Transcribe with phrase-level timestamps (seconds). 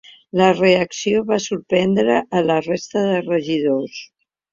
[0.39, 2.15] La reacció va sorprendre
[2.47, 4.01] la resta de regidors.